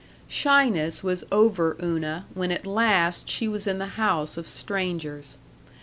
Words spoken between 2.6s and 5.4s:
last she was in the house of strangers.